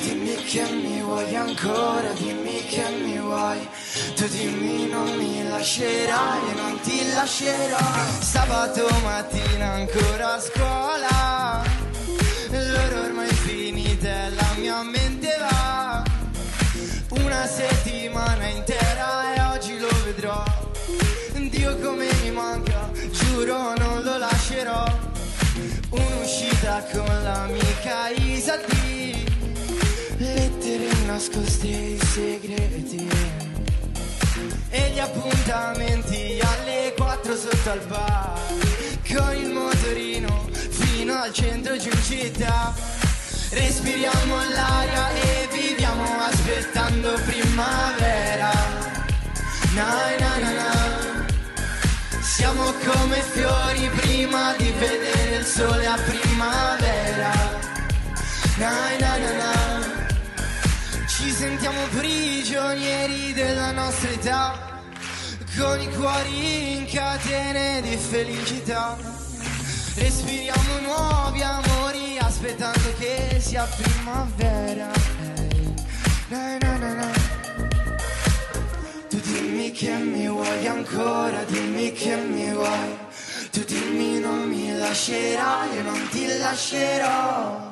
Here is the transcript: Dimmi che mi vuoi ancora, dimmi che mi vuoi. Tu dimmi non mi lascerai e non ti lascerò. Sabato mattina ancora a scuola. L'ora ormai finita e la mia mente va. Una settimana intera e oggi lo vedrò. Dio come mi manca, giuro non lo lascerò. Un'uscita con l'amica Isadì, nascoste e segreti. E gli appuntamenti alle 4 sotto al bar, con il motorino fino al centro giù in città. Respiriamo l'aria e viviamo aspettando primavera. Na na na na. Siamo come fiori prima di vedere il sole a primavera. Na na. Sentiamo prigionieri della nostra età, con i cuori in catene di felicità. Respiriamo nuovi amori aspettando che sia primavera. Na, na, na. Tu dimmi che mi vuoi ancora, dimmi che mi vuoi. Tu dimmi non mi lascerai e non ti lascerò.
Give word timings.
Dimmi 0.00 0.34
che 0.44 0.62
mi 0.70 1.00
vuoi 1.02 1.34
ancora, 1.34 2.12
dimmi 2.12 2.64
che 2.66 2.84
mi 3.02 3.18
vuoi. 3.18 3.68
Tu 4.14 4.26
dimmi 4.28 4.88
non 4.88 5.16
mi 5.16 5.48
lascerai 5.48 6.50
e 6.50 6.54
non 6.54 6.78
ti 6.80 7.12
lascerò. 7.12 7.78
Sabato 8.20 8.88
mattina 9.02 9.72
ancora 9.72 10.34
a 10.34 10.40
scuola. 10.40 11.64
L'ora 12.50 13.00
ormai 13.00 13.32
finita 13.32 14.08
e 14.26 14.30
la 14.30 14.54
mia 14.58 14.82
mente 14.82 15.36
va. 15.38 16.02
Una 17.10 17.46
settimana 17.46 18.46
intera 18.46 19.34
e 19.34 19.40
oggi 19.54 19.78
lo 19.78 19.88
vedrò. 20.04 20.42
Dio 21.50 21.78
come 21.78 22.08
mi 22.22 22.30
manca, 22.30 22.90
giuro 23.10 23.74
non 23.76 24.02
lo 24.02 24.18
lascerò. 24.18 24.84
Un'uscita 25.90 26.84
con 26.92 27.06
l'amica 27.22 28.08
Isadì, 28.08 29.05
nascoste 31.16 31.66
e 31.66 31.98
segreti. 32.12 33.08
E 34.68 34.90
gli 34.90 34.98
appuntamenti 34.98 36.38
alle 36.42 36.92
4 36.94 37.34
sotto 37.34 37.70
al 37.70 37.80
bar, 37.88 38.38
con 39.08 39.34
il 39.34 39.48
motorino 39.48 40.46
fino 40.52 41.14
al 41.14 41.32
centro 41.32 41.78
giù 41.78 41.88
in 41.88 42.02
città. 42.02 42.74
Respiriamo 43.48 44.34
l'aria 44.50 45.10
e 45.12 45.48
viviamo 45.52 46.04
aspettando 46.20 47.18
primavera. 47.24 48.52
Na 49.72 50.16
na 50.20 50.36
na 50.38 50.52
na. 50.52 51.24
Siamo 52.20 52.74
come 52.84 53.22
fiori 53.22 53.88
prima 54.00 54.54
di 54.58 54.70
vedere 54.78 55.36
il 55.36 55.46
sole 55.46 55.86
a 55.86 55.96
primavera. 55.96 57.32
Na 58.58 58.98
na. 59.00 59.05
Sentiamo 61.48 61.80
prigionieri 61.96 63.32
della 63.32 63.70
nostra 63.70 64.10
età, 64.10 64.80
con 65.56 65.80
i 65.80 65.88
cuori 65.94 66.78
in 66.78 66.86
catene 66.86 67.80
di 67.82 67.96
felicità. 67.96 68.96
Respiriamo 69.94 70.80
nuovi 70.80 71.42
amori 71.42 72.18
aspettando 72.18 72.92
che 72.98 73.38
sia 73.38 73.62
primavera. 73.62 74.90
Na, 76.30 76.58
na, 76.58 76.76
na. 76.78 77.10
Tu 79.08 79.20
dimmi 79.20 79.70
che 79.70 79.94
mi 79.98 80.26
vuoi 80.26 80.66
ancora, 80.66 81.44
dimmi 81.44 81.92
che 81.92 82.16
mi 82.16 82.50
vuoi. 82.50 82.98
Tu 83.52 83.62
dimmi 83.64 84.18
non 84.18 84.48
mi 84.48 84.76
lascerai 84.76 85.78
e 85.78 85.82
non 85.82 86.08
ti 86.10 86.26
lascerò. 86.38 87.66